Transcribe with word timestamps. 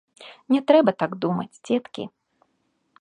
Не 0.53 0.61
трэба 0.71 0.91
так 1.03 1.11
думаць, 1.25 1.59
дзеткі. 1.69 2.03